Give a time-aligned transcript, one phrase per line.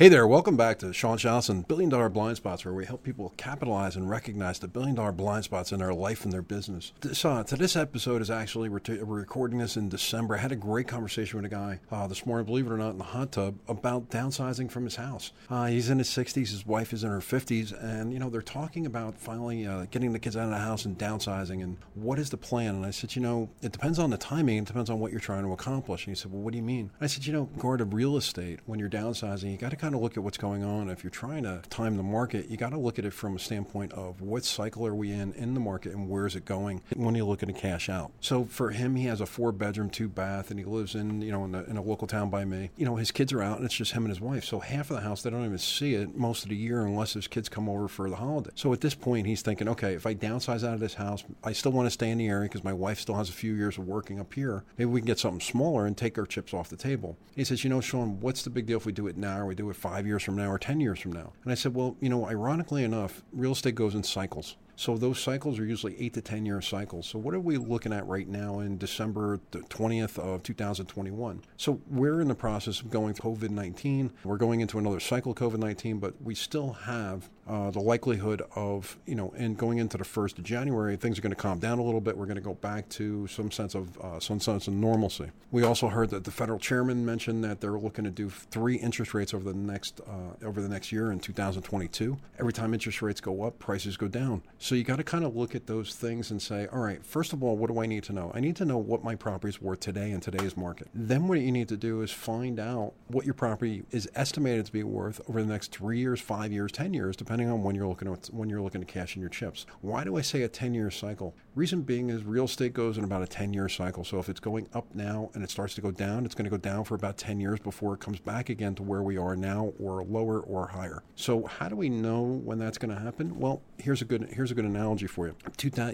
[0.00, 3.34] Hey there, welcome back to Sean Johnson, Billion Dollar Blind Spots, where we help people
[3.36, 6.92] capitalize and recognize the billion dollar blind spots in their life and their business.
[7.02, 10.36] This, uh, to this episode is actually, we're, t- we're, recording this in December.
[10.36, 12.92] I had a great conversation with a guy uh, this morning, believe it or not,
[12.92, 15.32] in the hot tub about downsizing from his house.
[15.50, 18.40] Uh, he's in his 60s, his wife is in her 50s, and, you know, they're
[18.40, 22.18] talking about finally uh, getting the kids out of the house and downsizing and what
[22.18, 22.74] is the plan.
[22.76, 25.20] And I said, you know, it depends on the timing, it depends on what you're
[25.20, 26.06] trying to accomplish.
[26.06, 26.90] And he said, well, what do you mean?
[27.02, 29.89] I said, you know, regard to real estate, when you're downsizing, you got to kind
[29.94, 30.88] of look at what's going on.
[30.88, 33.38] If you're trying to time the market, you got to look at it from a
[33.38, 36.82] standpoint of what cycle are we in in the market and where is it going
[36.96, 38.12] when you're looking to cash out.
[38.20, 41.32] So for him, he has a four bedroom, two bath, and he lives in you
[41.32, 42.70] know in, the, in a local town by me.
[42.76, 44.44] You know his kids are out, and it's just him and his wife.
[44.44, 47.14] So half of the house they don't even see it most of the year unless
[47.14, 48.50] his kids come over for the holiday.
[48.54, 51.52] So at this point, he's thinking, okay, if I downsize out of this house, I
[51.52, 53.78] still want to stay in the area because my wife still has a few years
[53.78, 54.64] of working up here.
[54.78, 57.16] Maybe we can get something smaller and take our chips off the table.
[57.36, 59.46] He says, you know, Sean, what's the big deal if we do it now or
[59.46, 61.32] we do it five years from now or 10 years from now?
[61.42, 64.56] And I said, well, you know, ironically enough, real estate goes in cycles.
[64.80, 67.06] So those cycles are usually eight to 10 year cycles.
[67.06, 71.42] So what are we looking at right now in December the 20th of 2021?
[71.58, 74.10] So we're in the process of going COVID 19.
[74.24, 78.96] We're going into another cycle COVID 19, but we still have uh, the likelihood of,
[79.06, 81.80] you know, and going into the 1st of January, things are going to calm down
[81.80, 82.16] a little bit.
[82.16, 85.30] We're going to go back to some sense of uh, some sense of normalcy.
[85.50, 89.14] We also heard that the federal chairman mentioned that they're looking to do three interest
[89.14, 92.16] rates over the next uh, over the next year in 2022.
[92.38, 94.42] Every time interest rates go up, prices go down.
[94.58, 97.32] So you got to kind of look at those things and say, all right, first
[97.32, 98.30] of all, what do I need to know?
[98.32, 100.86] I need to know what my property is worth today in today's market.
[100.94, 104.72] Then what you need to do is find out what your property is estimated to
[104.72, 107.86] be worth over the next three years, five years, ten years, depending on when you're
[107.86, 109.66] looking at when you're looking to cash in your chips.
[109.80, 111.34] Why do I say a ten year cycle?
[111.54, 114.04] Reason being is real estate goes in about a ten year cycle.
[114.04, 116.50] So if it's going up now and it starts to go down, it's going to
[116.50, 119.36] go down for about ten years before it comes back again to where we are
[119.36, 121.02] now, or lower or higher.
[121.14, 123.38] So how do we know when that's going to happen?
[123.38, 125.36] Well, here's a good here's a good analogy for you.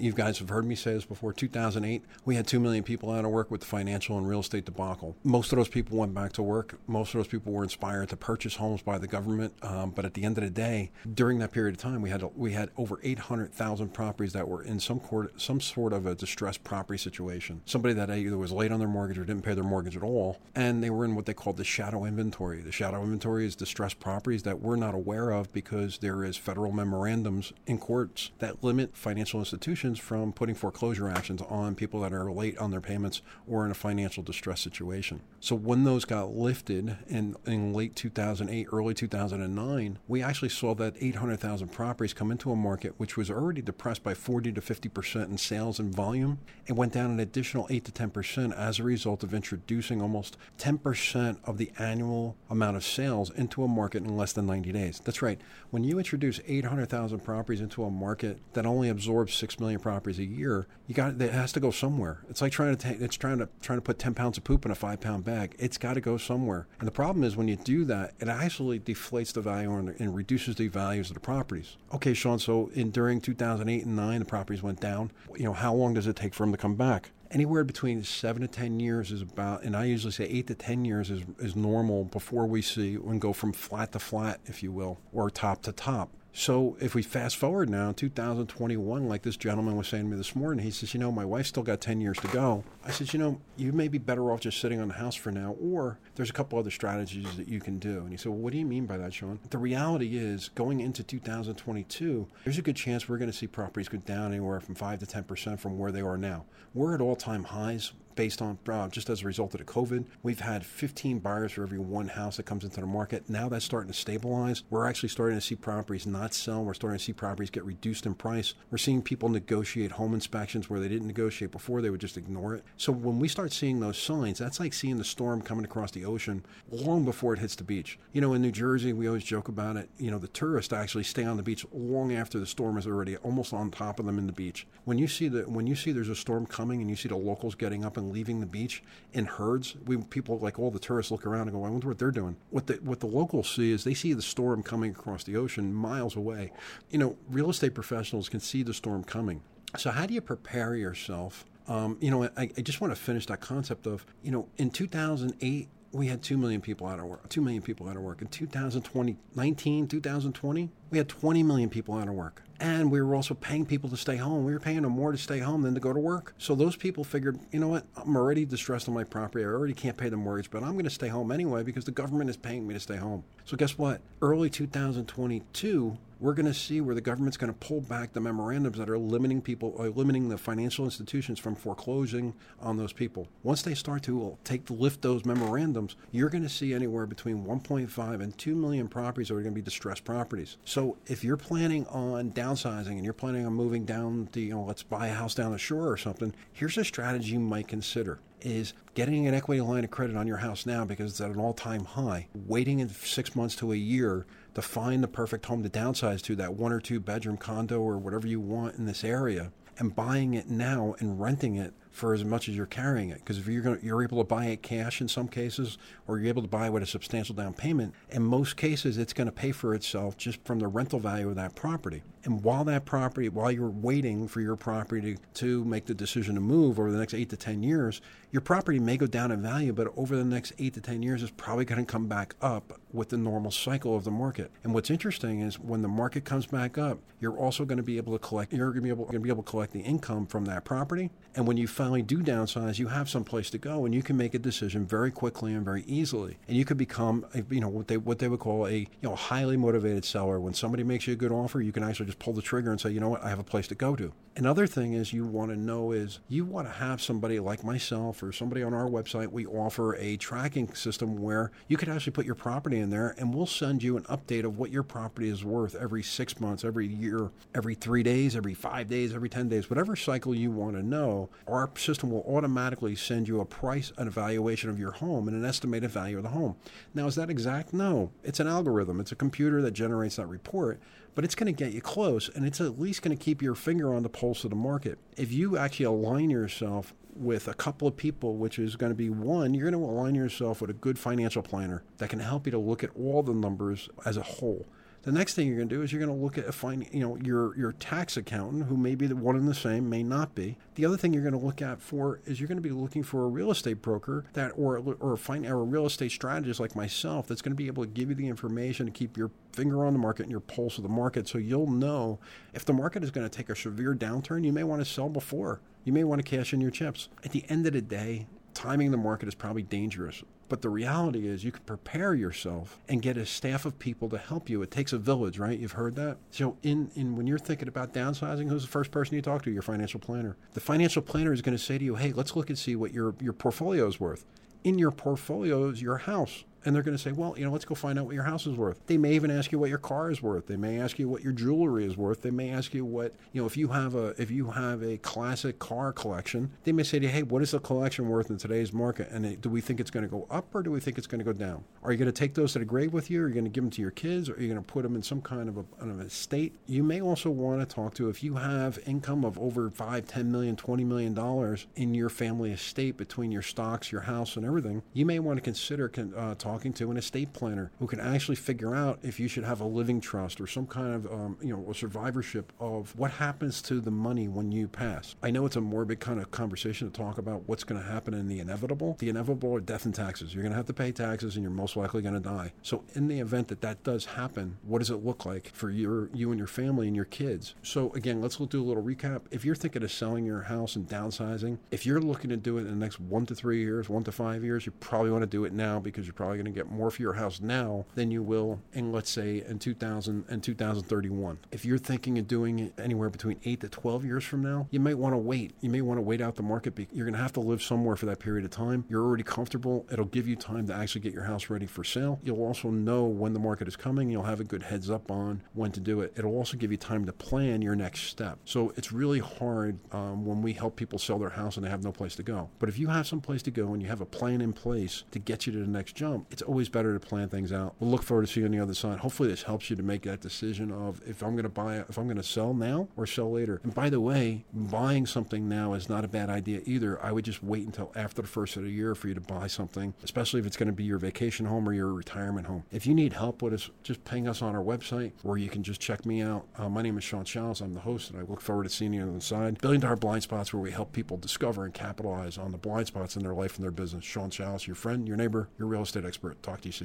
[0.00, 1.32] You guys have heard me say this before.
[1.32, 4.64] 2008, we had 2 million people out of work with the financial and real estate
[4.64, 5.16] debacle.
[5.24, 6.78] Most of those people went back to work.
[6.86, 9.54] Most of those people were inspired to purchase homes by the government.
[9.62, 12.22] Um, but at the end of the day, during that period of time, we had
[12.36, 16.64] we had over 800,000 properties that were in some court, some sort of a distressed
[16.64, 17.62] property situation.
[17.64, 20.38] Somebody that either was late on their mortgage or didn't pay their mortgage at all,
[20.54, 22.60] and they were in what they called the shadow inventory.
[22.60, 26.72] The shadow inventory is distressed properties that we're not aware of because there is federal
[26.72, 32.30] memorandums in courts that limit financial institutions from putting foreclosure actions on people that are
[32.30, 35.20] late on their payments or in a financial distress situation.
[35.40, 41.00] So when those got lifted in, in late 2008, early 2009, we actually saw that
[41.16, 45.38] 800,000 properties come into a market which was already depressed by 40 to 50% in
[45.38, 46.38] sales and volume.
[46.66, 51.38] It went down an additional 8 to 10% as a result of introducing almost 10%
[51.44, 55.00] of the annual amount of sales into a market in less than 90 days.
[55.02, 55.40] That's right.
[55.70, 60.24] When you introduce 800,000 properties into a market that only absorbs 6 million properties a
[60.24, 62.18] year, you got it has to go somewhere.
[62.28, 64.64] It's like trying to take it's trying to trying to put 10 pounds of poop
[64.64, 65.56] in a 5 pound bag.
[65.58, 66.66] It's got to go somewhere.
[66.78, 70.14] And the problem is when you do that, it actually deflates the value and, and
[70.14, 70.68] reduces the
[71.06, 71.76] values of the properties.
[71.94, 75.10] Okay, Sean, so in during 2008 and 9, the properties went down.
[75.36, 77.10] You know, how long does it take for them to come back?
[77.32, 80.84] anywhere between seven to ten years is about, and I usually say eight to ten
[80.84, 84.70] years is, is normal before we see and go from flat to flat, if you
[84.70, 86.08] will, or top to top.
[86.38, 90.36] So if we fast forward now, 2021, like this gentleman was saying to me this
[90.36, 92.62] morning, he says, you know, my wife's still got 10 years to go.
[92.84, 95.32] I said, you know, you may be better off just sitting on the house for
[95.32, 98.00] now, or there's a couple other strategies that you can do.
[98.00, 99.40] And he said, well, what do you mean by that, Sean?
[99.48, 103.88] The reality is, going into 2022, there's a good chance we're going to see properties
[103.88, 106.44] go down anywhere from 5 to 10% from where they are now.
[106.74, 110.06] We're at all time highs based on uh, just as a result of the COVID.
[110.22, 113.28] We've had 15 buyers for every one house that comes into the market.
[113.30, 114.64] Now that's starting to stabilize.
[114.70, 116.64] We're actually starting to see properties not sell.
[116.64, 118.54] We're starting to see properties get reduced in price.
[118.70, 122.54] We're seeing people negotiate home inspections where they didn't negotiate before, they would just ignore
[122.54, 122.64] it.
[122.76, 126.04] So when we start seeing those signs, that's like seeing the storm coming across the
[126.04, 127.98] ocean long before it hits the beach.
[128.12, 129.90] You know, in New Jersey, we always joke about it.
[129.98, 133.16] You know, the tourists actually stay on the beach long after the storm is already
[133.18, 134.66] almost on top of them in the beach.
[134.84, 137.16] When you see that, when you see there's a storm coming and you see the
[137.16, 138.82] locals getting up and leaving the beach
[139.12, 139.74] in herds.
[139.84, 142.36] We people like all the tourists look around and go, I wonder what they're doing.
[142.50, 145.74] What the what the locals see is they see the storm coming across the ocean
[145.74, 146.52] miles away.
[146.90, 149.42] You know, real estate professionals can see the storm coming.
[149.76, 151.44] So how do you prepare yourself?
[151.68, 154.70] Um, you know, I, I just want to finish that concept of, you know, in
[154.70, 157.28] 2008, we had 2 million people out of work.
[157.28, 158.20] 2 million people out of work.
[158.20, 162.42] In 2020, 19, 2020, we had 20 million people out of work.
[162.58, 164.44] And we were also paying people to stay home.
[164.44, 166.34] We were paying them more to stay home than to go to work.
[166.38, 167.84] So those people figured, you know what?
[167.96, 169.44] I'm already distressed on my property.
[169.44, 171.90] I already can't pay the mortgage, but I'm going to stay home anyway because the
[171.90, 173.24] government is paying me to stay home.
[173.44, 174.00] So guess what?
[174.22, 178.78] Early 2022, we're going to see where the government's going to pull back the memorandums
[178.78, 183.28] that are limiting people, or limiting the financial institutions from foreclosing on those people.
[183.42, 187.44] Once they start to uh, take lift those memorandums, you're going to see anywhere between
[187.44, 190.56] 1.5 and 2 million properties that are going to be distressed properties.
[190.64, 194.64] So if you're planning on downsizing and you're planning on moving down the, you know,
[194.64, 198.18] let's buy a house down the shore or something, here's a strategy you might consider
[198.40, 201.38] is getting an equity line of credit on your house now because it's at an
[201.38, 205.68] all-time high, waiting in six months to a year to find the perfect home to
[205.68, 209.52] downsize to, that one or two bedroom condo or whatever you want in this area,
[209.78, 213.18] and buying it now and renting it for as much as you're carrying it.
[213.18, 216.28] Because if you're going, you're able to buy it cash in some cases, or you're
[216.28, 217.94] able to buy with a substantial down payment.
[218.10, 221.36] In most cases, it's going to pay for itself just from the rental value of
[221.36, 222.02] that property.
[222.24, 226.34] And while that property, while you're waiting for your property to, to make the decision
[226.34, 228.02] to move over the next eight to ten years,
[228.32, 231.22] your property may go down in value, but over the next eight to ten years,
[231.22, 234.50] it's probably going to come back up with the normal cycle of the market.
[234.64, 237.96] And what's interesting is when the market comes back up, you're also going to be
[237.96, 238.52] able to collect.
[238.52, 240.64] You're going to be able, going to be able to collect the income from that
[240.64, 241.10] property.
[241.36, 244.16] And when you finally do downsize, you have some place to go, and you can
[244.16, 246.36] make a decision very quickly and very easily.
[246.48, 248.88] And you could become, a, you know, what they what they would call a you
[249.02, 250.40] know highly motivated seller.
[250.40, 252.80] When somebody makes you a good offer, you can actually just pull the trigger and
[252.80, 254.12] say, you know what, I have a place to go to.
[254.38, 258.22] Another thing is you want to know is you want to have somebody like myself
[258.22, 259.28] or somebody on our website.
[259.28, 263.32] We offer a tracking system where you could actually put your property in there, and
[263.32, 266.86] we'll send you an update of what your property is worth every six months, every
[266.86, 270.82] year, every three days, every five days, every ten days, whatever cycle you want to
[270.82, 271.30] know.
[271.46, 275.44] Our system will automatically send you a price, an evaluation of your home, and an
[275.44, 276.56] estimated value of the home.
[276.94, 277.72] Now, is that exact?
[277.72, 279.00] No, it's an algorithm.
[279.00, 280.80] It's a computer that generates that report
[281.16, 283.54] but it's going to get you close and it's at least going to keep your
[283.56, 284.98] finger on the pulse of the market.
[285.16, 289.08] If you actually align yourself with a couple of people, which is going to be
[289.08, 292.52] one, you're going to align yourself with a good financial planner that can help you
[292.52, 294.66] to look at all the numbers as a whole.
[295.06, 296.98] The next thing you're going to do is you're going to look at fine, you
[296.98, 300.34] know, your your tax accountant, who may be the one and the same, may not
[300.34, 300.58] be.
[300.74, 303.04] The other thing you're going to look at for is you're going to be looking
[303.04, 306.74] for a real estate broker that, or or find or a real estate strategist like
[306.74, 309.86] myself that's going to be able to give you the information to keep your finger
[309.86, 312.18] on the market and your pulse of the market, so you'll know
[312.52, 314.44] if the market is going to take a severe downturn.
[314.44, 315.60] You may want to sell before.
[315.84, 317.10] You may want to cash in your chips.
[317.24, 318.26] At the end of the day,
[318.56, 320.24] timing the market is probably dangerous.
[320.48, 324.18] But the reality is, you can prepare yourself and get a staff of people to
[324.18, 324.62] help you.
[324.62, 325.58] It takes a village, right?
[325.58, 326.18] You've heard that.
[326.30, 329.50] So, in, in when you're thinking about downsizing, who's the first person you talk to?
[329.50, 330.36] Your financial planner.
[330.54, 332.92] The financial planner is going to say to you, "Hey, let's look and see what
[332.92, 334.24] your your portfolio is worth."
[334.62, 337.64] In your portfolio is your house and they're going to say, well, you know, let's
[337.64, 338.84] go find out what your house is worth.
[338.86, 340.48] They may even ask you what your car is worth.
[340.48, 342.22] They may ask you what your jewelry is worth.
[342.22, 344.98] They may ask you what, you know, if you have a if you have a
[344.98, 348.36] classic car collection, they may say to you, hey, what is the collection worth in
[348.36, 349.08] today's market?
[349.10, 351.20] And do we think it's going to go up or do we think it's going
[351.20, 351.64] to go down?
[351.84, 353.22] Are you going to take those to the grave with you?
[353.22, 354.28] Are you going to give them to your kids?
[354.28, 356.56] Or are you going to put them in some kind of a, of a state?
[356.66, 360.32] You may also want to talk to if you have income of over five, ten
[360.32, 364.82] million, twenty million dollars in your family estate between your stocks, your house, and everything.
[364.92, 368.74] You may want to consider uh, talking to an estate planner who can actually figure
[368.74, 371.70] out if you should have a living trust or some kind of um, you know
[371.70, 375.14] a survivorship of what happens to the money when you pass.
[375.22, 378.14] I know it's a morbid kind of conversation to talk about what's going to happen
[378.14, 378.96] in the inevitable.
[378.98, 380.34] The inevitable are death and taxes.
[380.34, 382.52] You're going to have to pay taxes, and you're most likely going to die.
[382.62, 386.10] So in the event that that does happen, what does it look like for your
[386.12, 387.54] you and your family and your kids?
[387.62, 389.22] So again, let's do a little recap.
[389.30, 392.62] If you're thinking of selling your house and downsizing, if you're looking to do it
[392.62, 395.26] in the next one to three years, one to five years, you probably want to
[395.26, 398.10] do it now because you're probably going to get more for your house now than
[398.10, 401.38] you will in, let's say, in 2000 and 2031.
[401.50, 404.80] If you're thinking of doing it anywhere between 8 to 12 years from now, you
[404.80, 405.54] might want to wait.
[405.60, 406.74] You may want to wait out the market.
[406.92, 408.84] You're going to have to live somewhere for that period of time.
[408.88, 409.86] You're already comfortable.
[409.90, 412.20] It'll give you time to actually get your house ready for sale.
[412.22, 414.10] You'll also know when the market is coming.
[414.10, 416.12] You'll have a good heads up on when to do it.
[416.16, 418.38] It'll also give you time to plan your next step.
[418.44, 421.84] So it's really hard um, when we help people sell their house and they have
[421.84, 422.50] no place to go.
[422.58, 425.04] But if you have some place to go and you have a plan in place
[425.10, 427.74] to get you to the next jump, it's always better to plan things out.
[427.78, 429.00] We'll look forward to seeing you on the other side.
[429.00, 431.98] Hopefully, this helps you to make that decision of if I'm going to buy, if
[431.98, 433.60] I'm going to sell now or sell later.
[433.62, 437.02] And by the way, buying something now is not a bad idea either.
[437.04, 439.46] I would just wait until after the first of the year for you to buy
[439.46, 442.64] something, especially if it's going to be your vacation home or your retirement home.
[442.70, 445.62] If you need help with us, just ping us on our website or you can
[445.62, 446.46] just check me out.
[446.56, 447.60] Uh, my name is Sean Chalice.
[447.60, 449.60] I'm the host, and I look forward to seeing you on the other side.
[449.60, 453.16] Billion Dollar Blind Spots, where we help people discover and capitalize on the blind spots
[453.16, 454.04] in their life and their business.
[454.04, 456.42] Sean Chalice, your friend, your neighbor, your real estate expert.
[456.42, 456.84] Talk to you soon.